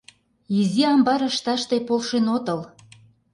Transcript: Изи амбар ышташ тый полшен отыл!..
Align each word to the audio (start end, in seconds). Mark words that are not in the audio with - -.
Изи 0.59 0.83
амбар 0.93 1.21
ышташ 1.29 1.61
тый 1.69 1.81
полшен 1.87 2.25
отыл!.. 2.35 2.59